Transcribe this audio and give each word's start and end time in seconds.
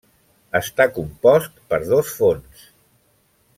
Està 0.59 0.87
compost 0.95 1.61
per 1.73 1.81
dos 1.93 2.17
fons. 2.23 2.67